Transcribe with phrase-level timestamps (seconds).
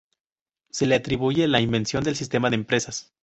[0.71, 3.13] Se le atribuye la invención del sistema de empresas.